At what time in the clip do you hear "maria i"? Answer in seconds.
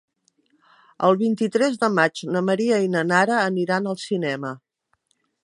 2.49-2.91